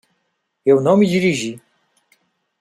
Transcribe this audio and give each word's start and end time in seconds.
Eu 0.65 0.81
não 0.81 0.97
me 0.97 1.05
dirigi. 1.05 1.61